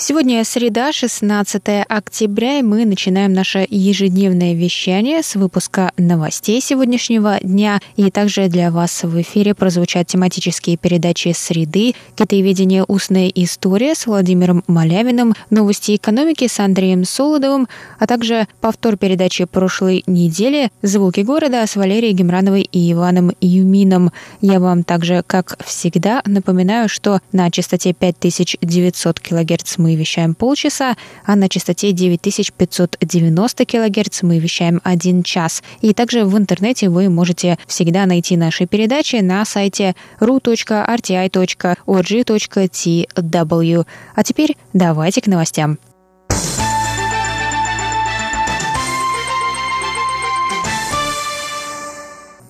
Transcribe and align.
Сегодня 0.00 0.44
среда, 0.44 0.92
16 0.92 1.84
октября, 1.88 2.60
и 2.60 2.62
мы 2.62 2.84
начинаем 2.84 3.32
наше 3.32 3.66
ежедневное 3.68 4.54
вещание 4.54 5.24
с 5.24 5.34
выпуска 5.34 5.90
новостей 5.96 6.60
сегодняшнего 6.60 7.40
дня. 7.42 7.80
И 7.96 8.08
также 8.12 8.46
для 8.46 8.70
вас 8.70 9.02
в 9.02 9.20
эфире 9.20 9.56
прозвучат 9.56 10.06
тематические 10.06 10.76
передачи 10.76 11.34
«Среды», 11.36 11.94
«Китаеведение. 12.14 12.84
Устная 12.86 13.26
история» 13.26 13.96
с 13.96 14.06
Владимиром 14.06 14.62
Малявиным, 14.68 15.34
«Новости 15.50 15.96
экономики» 15.96 16.46
с 16.46 16.60
Андреем 16.60 17.02
Солодовым, 17.04 17.66
а 17.98 18.06
также 18.06 18.46
повтор 18.60 18.98
передачи 18.98 19.46
прошлой 19.46 20.04
недели 20.06 20.70
«Звуки 20.80 21.20
города» 21.22 21.66
с 21.66 21.74
Валерией 21.74 22.12
Гемрановой 22.12 22.62
и 22.62 22.92
Иваном 22.92 23.32
Юмином. 23.40 24.12
Я 24.42 24.60
вам 24.60 24.84
также, 24.84 25.24
как 25.26 25.58
всегда, 25.66 26.22
напоминаю, 26.24 26.88
что 26.88 27.18
на 27.32 27.50
частоте 27.50 27.94
5900 27.94 29.18
кГц 29.18 29.78
мы 29.78 29.87
вещаем 29.96 30.34
полчаса, 30.34 30.96
а 31.24 31.36
на 31.36 31.48
частоте 31.48 31.92
9590 31.92 33.64
кГц 33.64 34.22
мы 34.22 34.38
вещаем 34.38 34.80
один 34.84 35.22
час. 35.22 35.62
И 35.80 35.94
также 35.94 36.24
в 36.24 36.36
интернете 36.36 36.88
вы 36.88 37.08
можете 37.08 37.58
всегда 37.66 38.06
найти 38.06 38.36
наши 38.36 38.66
передачи 38.66 39.16
на 39.16 39.44
сайте 39.44 39.94
ru.rti.org.tw. 40.20 40.66
А 44.14 44.24
теперь 44.24 44.56
давайте 44.72 45.20
к 45.20 45.26
новостям. 45.26 45.78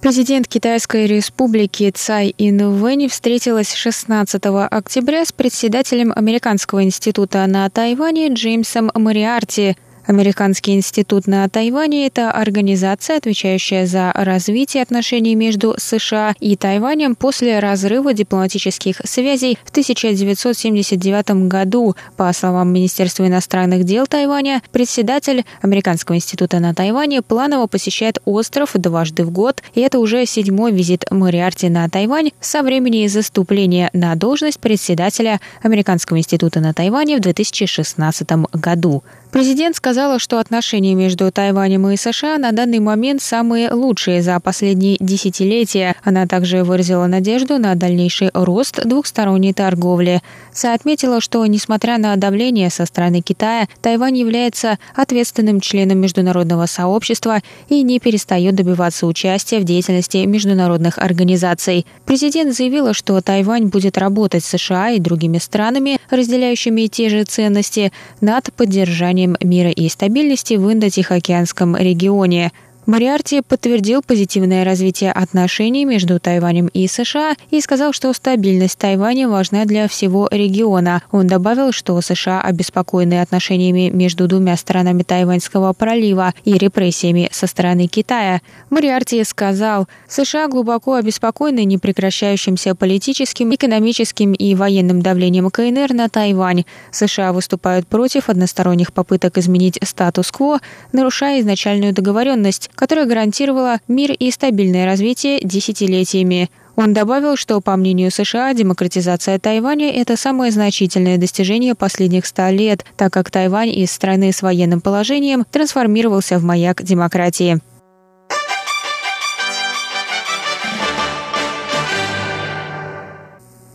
Президент 0.00 0.48
Китайской 0.48 1.06
республики 1.06 1.90
Цай 1.90 2.34
Инвэнь 2.38 3.08
встретилась 3.08 3.74
16 3.74 4.42
октября 4.70 5.26
с 5.26 5.32
председателем 5.32 6.10
Американского 6.16 6.82
института 6.82 7.46
на 7.46 7.68
Тайване 7.68 8.32
Джеймсом 8.32 8.90
Мариарти– 8.94 9.76
Американский 10.10 10.74
институт 10.74 11.28
на 11.28 11.48
Тайване– 11.48 12.04
это 12.08 12.32
организация, 12.32 13.18
отвечающая 13.18 13.86
за 13.86 14.10
развитие 14.12 14.82
отношений 14.82 15.36
между 15.36 15.76
США 15.78 16.34
и 16.40 16.56
Тайванем 16.56 17.14
после 17.14 17.60
разрыва 17.60 18.12
дипломатических 18.12 19.00
связей 19.04 19.56
в 19.64 19.70
1979 19.70 21.46
году. 21.46 21.94
По 22.16 22.32
словам 22.32 22.72
Министерства 22.72 23.24
иностранных 23.24 23.84
дел 23.84 24.08
Тайваня, 24.08 24.62
председатель 24.72 25.44
Американского 25.62 26.16
института 26.16 26.58
на 26.58 26.74
Тайване 26.74 27.22
планово 27.22 27.68
посещает 27.68 28.18
остров 28.24 28.72
дважды 28.74 29.24
в 29.24 29.30
год, 29.30 29.62
и 29.74 29.80
это 29.80 30.00
уже 30.00 30.26
седьмой 30.26 30.72
визит 30.72 31.04
Мориарти 31.12 31.66
на 31.66 31.88
Тайвань 31.88 32.32
со 32.40 32.64
времени 32.64 33.06
заступления 33.06 33.90
на 33.92 34.16
должность 34.16 34.58
председателя 34.58 35.40
Американского 35.62 36.18
института 36.18 36.58
на 36.58 36.74
Тайване 36.74 37.18
в 37.18 37.20
2016 37.20 38.28
году. 38.54 39.04
Президент 39.32 39.76
сказала, 39.76 40.18
что 40.18 40.40
отношения 40.40 40.94
между 40.94 41.30
Тайванем 41.30 41.88
и 41.88 41.96
США 41.96 42.36
на 42.36 42.50
данный 42.50 42.80
момент 42.80 43.22
самые 43.22 43.70
лучшие 43.72 44.22
за 44.22 44.40
последние 44.40 44.96
десятилетия. 44.98 45.94
Она 46.02 46.26
также 46.26 46.64
выразила 46.64 47.06
надежду 47.06 47.58
на 47.58 47.76
дальнейший 47.76 48.30
рост 48.34 48.84
двухсторонней 48.84 49.52
торговли. 49.52 50.20
Цай 50.52 50.74
отметила, 50.74 51.20
что, 51.20 51.46
несмотря 51.46 51.98
на 51.98 52.16
давление 52.16 52.70
со 52.70 52.86
стороны 52.86 53.20
Китая, 53.20 53.68
Тайвань 53.80 54.18
является 54.18 54.80
ответственным 54.96 55.60
членом 55.60 55.98
международного 55.98 56.66
сообщества 56.66 57.40
и 57.68 57.82
не 57.82 58.00
перестает 58.00 58.56
добиваться 58.56 59.06
участия 59.06 59.60
в 59.60 59.64
деятельности 59.64 60.18
международных 60.18 60.98
организаций. 60.98 61.86
Президент 62.04 62.52
заявила, 62.56 62.94
что 62.94 63.20
Тайвань 63.20 63.66
будет 63.66 63.96
работать 63.96 64.44
с 64.44 64.48
США 64.48 64.90
и 64.90 64.98
другими 64.98 65.38
странами, 65.38 65.98
разделяющими 66.10 66.88
те 66.88 67.08
же 67.08 67.22
ценности, 67.22 67.92
над 68.20 68.52
поддержанием 68.54 69.19
созданием 69.20 69.36
мира 69.40 69.70
и 69.70 69.88
стабильности 69.88 70.54
в 70.54 70.72
Индо-Тихоокеанском 70.72 71.76
регионе– 71.76 72.52
Мариарти 72.90 73.40
подтвердил 73.40 74.02
позитивное 74.02 74.64
развитие 74.64 75.12
отношений 75.12 75.84
между 75.84 76.18
Тайванем 76.18 76.66
и 76.66 76.88
США 76.88 77.36
и 77.52 77.60
сказал, 77.60 77.92
что 77.92 78.12
стабильность 78.12 78.76
Тайваня 78.78 79.28
важна 79.28 79.64
для 79.64 79.86
всего 79.86 80.26
региона. 80.28 81.00
Он 81.12 81.28
добавил, 81.28 81.70
что 81.70 82.00
США 82.00 82.40
обеспокоены 82.40 83.20
отношениями 83.20 83.90
между 83.90 84.26
двумя 84.26 84.56
сторонами 84.56 85.04
Тайваньского 85.04 85.72
пролива 85.72 86.34
и 86.44 86.54
репрессиями 86.54 87.28
со 87.30 87.46
стороны 87.46 87.86
Китая. 87.86 88.40
Мариарти 88.70 89.22
сказал, 89.22 89.86
США 90.08 90.48
глубоко 90.48 90.94
обеспокоены 90.94 91.64
непрекращающимся 91.64 92.74
политическим, 92.74 93.54
экономическим 93.54 94.32
и 94.32 94.56
военным 94.56 95.00
давлением 95.00 95.48
КНР 95.48 95.92
на 95.92 96.08
Тайвань. 96.08 96.64
США 96.90 97.32
выступают 97.32 97.86
против 97.86 98.28
односторонних 98.28 98.92
попыток 98.92 99.38
изменить 99.38 99.78
статус-кво, 99.80 100.58
нарушая 100.90 101.38
изначальную 101.40 101.92
договоренность, 101.94 102.68
которая 102.80 103.04
гарантировала 103.04 103.80
мир 103.88 104.10
и 104.10 104.30
стабильное 104.30 104.86
развитие 104.86 105.38
десятилетиями. 105.42 106.50
Он 106.76 106.94
добавил, 106.94 107.36
что, 107.36 107.60
по 107.60 107.76
мнению 107.76 108.10
США, 108.10 108.54
демократизация 108.54 109.38
Тайваня– 109.38 109.92
это 109.94 110.16
самое 110.16 110.50
значительное 110.50 111.18
достижение 111.18 111.74
последних 111.74 112.24
ста 112.24 112.50
лет, 112.50 112.86
так 112.96 113.12
как 113.12 113.30
Тайвань 113.30 113.68
из 113.68 113.92
страны 113.92 114.32
с 114.32 114.40
военным 114.40 114.80
положением 114.80 115.44
трансформировался 115.50 116.38
в 116.38 116.44
маяк 116.44 116.82
демократии. 116.82 117.60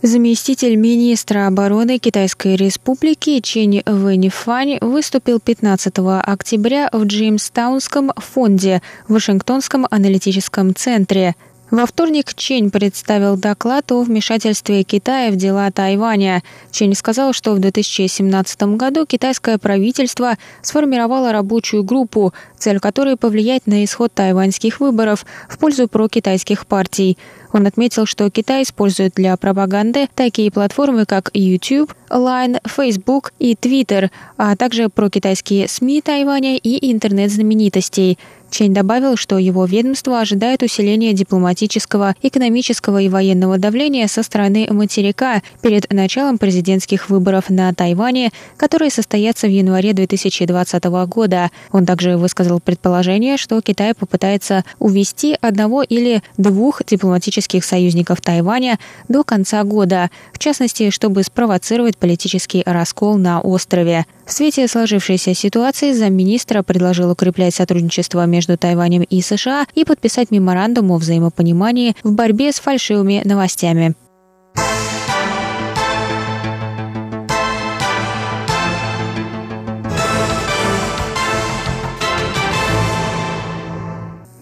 Заместитель 0.06 0.76
министра 0.76 1.48
обороны 1.48 1.98
Китайской 1.98 2.54
республики 2.54 3.40
Чен 3.40 3.82
Вэнифань 3.84 4.78
выступил 4.80 5.40
15 5.40 5.94
октября 6.22 6.88
в 6.92 7.06
Джеймстаунском 7.06 8.12
фонде 8.16 8.82
в 9.08 9.14
Вашингтонском 9.14 9.84
аналитическом 9.90 10.76
центре. 10.76 11.34
Во 11.72 11.84
вторник 11.84 12.32
Чень 12.34 12.70
представил 12.70 13.36
доклад 13.36 13.90
о 13.90 14.02
вмешательстве 14.02 14.84
Китая 14.84 15.32
в 15.32 15.36
дела 15.36 15.68
Тайваня. 15.72 16.44
Чень 16.70 16.94
сказал, 16.94 17.32
что 17.32 17.54
в 17.54 17.58
2017 17.58 18.76
году 18.76 19.04
китайское 19.04 19.58
правительство 19.58 20.38
сформировало 20.62 21.32
рабочую 21.32 21.82
группу, 21.82 22.32
цель 22.56 22.78
которой 22.78 23.16
повлиять 23.16 23.66
на 23.66 23.84
исход 23.84 24.14
тайваньских 24.14 24.78
выборов 24.78 25.26
в 25.48 25.58
пользу 25.58 25.88
прокитайских 25.88 26.68
партий. 26.68 27.18
Он 27.56 27.66
отметил, 27.66 28.04
что 28.04 28.28
Китай 28.28 28.64
использует 28.64 29.14
для 29.14 29.34
пропаганды 29.38 30.08
такие 30.14 30.50
платформы, 30.50 31.06
как 31.06 31.30
YouTube, 31.32 31.94
Line, 32.10 32.60
Facebook 32.68 33.32
и 33.38 33.54
Twitter, 33.54 34.10
а 34.36 34.54
также 34.56 34.90
прокитайские 34.90 35.66
СМИ 35.66 36.02
Тайваня 36.02 36.56
и 36.56 36.92
интернет-знаменитостей– 36.92 38.18
Чень 38.50 38.72
добавил, 38.72 39.16
что 39.16 39.38
его 39.38 39.64
ведомство 39.64 40.20
ожидает 40.20 40.62
усиления 40.62 41.12
дипломатического, 41.12 42.14
экономического 42.22 43.02
и 43.02 43.08
военного 43.08 43.58
давления 43.58 44.06
со 44.06 44.22
стороны 44.22 44.66
материка 44.70 45.42
перед 45.60 45.92
началом 45.92 46.38
президентских 46.38 47.10
выборов 47.10 47.50
на 47.50 47.72
Тайване, 47.74 48.30
которые 48.56 48.90
состоятся 48.90 49.46
в 49.46 49.50
январе 49.50 49.92
2020 49.92 50.84
года. 50.84 51.50
Он 51.72 51.84
также 51.84 52.16
высказал 52.16 52.60
предположение, 52.60 53.36
что 53.36 53.60
Китай 53.60 53.94
попытается 53.94 54.64
увести 54.78 55.36
одного 55.40 55.82
или 55.82 56.22
двух 56.36 56.84
дипломатических 56.84 57.64
союзников 57.64 58.20
Тайваня 58.20 58.78
до 59.08 59.24
конца 59.24 59.62
года, 59.64 60.10
в 60.32 60.38
частности, 60.38 60.90
чтобы 60.90 61.24
спровоцировать 61.24 61.98
политический 61.98 62.62
раскол 62.64 63.18
на 63.18 63.40
острове. 63.40 64.06
В 64.24 64.32
свете 64.32 64.66
сложившейся 64.66 65.34
ситуации 65.34 65.92
замминистра 65.92 66.62
предложил 66.62 67.10
укреплять 67.10 67.54
сотрудничество 67.54 68.24
между 68.26 68.35
Тайванем 68.56 69.02
и 69.02 69.20
США 69.20 69.66
и 69.74 69.84
подписать 69.84 70.30
меморандум 70.30 70.90
о 70.92 70.98
взаимопонимании 70.98 71.96
в 72.02 72.12
борьбе 72.12 72.52
с 72.52 72.60
фальшивыми 72.60 73.22
новостями. 73.24 73.94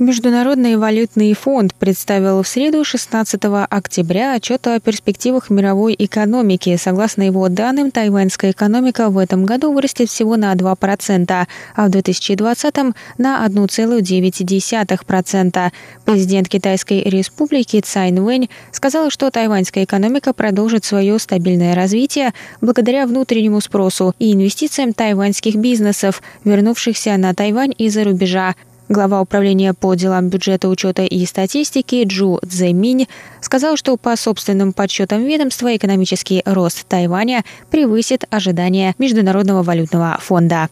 Международный 0.04 0.76
валютный 0.76 1.32
фонд 1.32 1.74
представил 1.74 2.42
в 2.42 2.48
среду 2.48 2.84
16 2.84 3.40
октября 3.70 4.34
отчет 4.34 4.66
о 4.66 4.78
перспективах 4.78 5.48
мировой 5.48 5.96
экономики. 5.98 6.76
Согласно 6.76 7.22
его 7.22 7.48
данным, 7.48 7.90
тайваньская 7.90 8.50
экономика 8.50 9.08
в 9.08 9.16
этом 9.16 9.46
году 9.46 9.72
вырастет 9.72 10.10
всего 10.10 10.36
на 10.36 10.52
2%, 10.52 11.46
а 11.74 11.86
в 11.86 11.90
2020 11.90 12.74
на 13.16 13.46
1,9%. 13.46 15.72
Президент 16.04 16.48
Китайской 16.50 17.02
республики 17.04 17.80
Цай 17.80 18.10
Инвэнь 18.10 18.50
сказал, 18.72 19.08
что 19.08 19.30
тайваньская 19.30 19.84
экономика 19.84 20.34
продолжит 20.34 20.84
свое 20.84 21.18
стабильное 21.18 21.74
развитие 21.74 22.34
благодаря 22.60 23.06
внутреннему 23.06 23.62
спросу 23.62 24.14
и 24.18 24.34
инвестициям 24.34 24.92
тайваньских 24.92 25.54
бизнесов, 25.54 26.20
вернувшихся 26.44 27.16
на 27.16 27.32
Тайвань 27.32 27.72
из-за 27.78 28.04
рубежа. 28.04 28.54
Глава 28.90 29.22
управления 29.22 29.72
по 29.72 29.94
делам 29.94 30.28
бюджета, 30.28 30.68
учета 30.68 31.04
и 31.04 31.24
статистики 31.24 32.04
Джу 32.04 32.38
Цзэминь 32.46 33.08
сказал, 33.40 33.76
что 33.78 33.96
по 33.96 34.14
собственным 34.14 34.74
подсчетам 34.74 35.24
ведомства 35.24 35.74
экономический 35.74 36.42
рост 36.44 36.86
Тайваня 36.86 37.44
превысит 37.70 38.24
ожидания 38.28 38.94
Международного 38.98 39.62
валютного 39.62 40.18
фонда. 40.20 40.68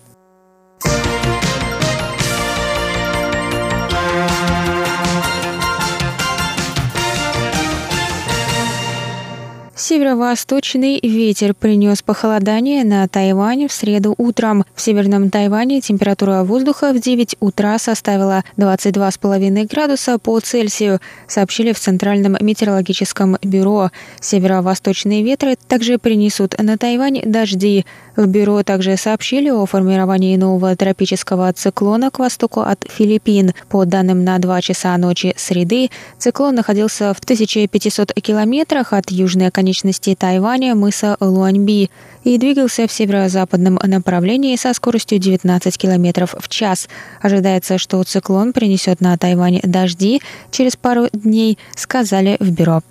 Северо-восточный 9.83 11.01
ветер 11.03 11.55
принес 11.55 12.03
похолодание 12.03 12.85
на 12.85 13.09
Тайвань 13.09 13.67
в 13.67 13.73
среду 13.73 14.15
утром. 14.17 14.65
В 14.77 14.81
северном 14.81 15.29
Тайване 15.29 15.81
температура 15.81 16.45
воздуха 16.45 16.93
в 16.93 17.01
9 17.01 17.35
утра 17.41 17.77
составила 17.81 18.45
22,5 18.57 19.67
градуса 19.69 20.21
по 20.21 20.39
Цельсию, 20.39 21.01
сообщили 21.27 21.73
в 21.73 21.81
Центральном 21.81 22.37
метеорологическом 22.41 23.39
бюро. 23.43 23.91
Северо-восточные 24.21 25.25
ветры 25.25 25.57
также 25.67 25.99
принесут 25.99 26.55
на 26.63 26.79
Тайвань 26.79 27.21
дожди. 27.25 27.85
В 28.15 28.27
бюро 28.29 28.63
также 28.63 28.97
сообщили 28.97 29.51
о 29.51 29.67
формировании 29.67 30.37
нового 30.37 30.77
тропического 30.77 31.53
циклона 31.53 32.13
к 32.13 32.21
востоку 32.21 32.61
от 32.61 32.85
Филиппин. 32.89 33.53
По 33.69 33.85
данным 33.85 34.23
на 34.23 34.39
2 34.39 34.61
часа 34.61 34.97
ночи 34.97 35.35
среды, 35.37 35.91
циклон 36.19 36.55
находился 36.55 37.13
в 37.15 37.19
1500 37.19 38.13
километрах 38.13 38.93
от 38.93 39.11
южной 39.11 39.49
оконечности 39.49 39.72
конечности 39.73 40.15
Тайваня 40.15 40.75
мыса 40.75 41.17
Луаньби 41.21 41.91
и 42.25 42.37
двигался 42.37 42.87
в 42.87 42.93
северо-западном 42.93 43.79
направлении 43.83 44.57
со 44.57 44.75
скоростью 44.75 45.19
19 45.19 45.79
км 45.79 46.27
в 46.39 46.49
час. 46.49 46.89
Ожидается, 47.23 47.79
что 47.79 48.03
циклон 48.05 48.53
принесет 48.53 49.01
на 49.01 49.17
Тайвань 49.17 49.61
дожди 49.63 50.21
через 50.51 50.77
пару 50.77 51.09
дней, 51.13 51.59
сказали 51.75 52.37
в 52.39 52.51
бюро. 52.51 52.83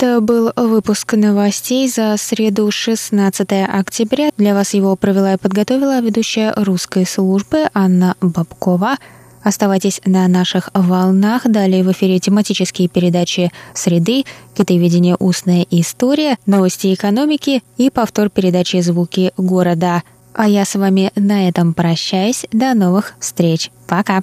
Это 0.00 0.20
был 0.20 0.52
выпуск 0.56 1.14
новостей 1.14 1.88
за 1.88 2.16
среду 2.16 2.70
16 2.70 3.50
октября. 3.68 4.30
Для 4.36 4.54
вас 4.54 4.72
его 4.72 4.94
провела 4.94 5.34
и 5.34 5.36
подготовила 5.36 6.00
ведущая 6.00 6.54
русской 6.56 7.04
службы 7.04 7.68
Анна 7.74 8.14
Бабкова. 8.20 8.96
Оставайтесь 9.42 10.00
на 10.04 10.26
наших 10.28 10.70
волнах. 10.74 11.42
Далее 11.44 11.82
в 11.82 11.92
эфире 11.92 12.18
тематические 12.18 12.88
передачи 12.88 13.50
«Среды», 13.74 14.24
«Китоведение. 14.54 15.16
Устная 15.18 15.66
история», 15.70 16.38
«Новости 16.46 16.92
экономики» 16.94 17.62
и 17.76 17.90
повтор 17.90 18.30
передачи 18.30 18.80
«Звуки 18.80 19.32
города». 19.36 20.02
А 20.34 20.48
я 20.48 20.64
с 20.64 20.74
вами 20.76 21.10
на 21.16 21.48
этом 21.48 21.74
прощаюсь. 21.74 22.46
До 22.52 22.74
новых 22.74 23.14
встреч. 23.18 23.70
Пока. 23.88 24.22